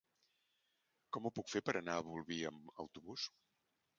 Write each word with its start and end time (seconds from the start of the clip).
Com 1.17 1.27
ho 1.29 1.33
puc 1.35 1.51
fer 1.51 1.61
per 1.67 1.75
anar 1.81 1.99
a 1.99 2.05
Bolvir 2.09 2.39
amb 2.53 2.83
autobús? 2.85 3.29